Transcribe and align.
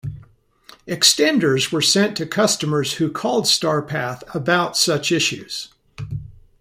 Extenders 0.87 1.71
were 1.71 1.79
sent 1.79 2.17
to 2.17 2.25
customers 2.25 2.93
who 2.93 3.11
called 3.11 3.43
Starpath 3.45 4.23
about 4.33 4.75
such 4.75 5.11
issues. 5.11 5.67